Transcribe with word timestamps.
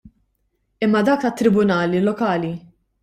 Imma 0.87 1.01
dak 1.09 1.21
tat-Tribunali 1.25 2.01
Lokali. 2.09 2.51